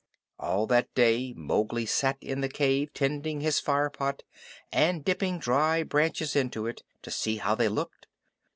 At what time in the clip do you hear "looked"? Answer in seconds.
7.69-8.07